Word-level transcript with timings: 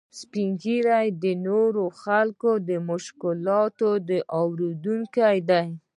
سپین 0.19 0.49
ږیری 0.61 1.07
د 1.23 1.25
نورو 1.47 1.83
خلکو 2.01 2.51
د 2.67 2.71
مشکلاتو 2.89 3.89
اورېدونکي 4.39 5.37
دي 5.49 5.63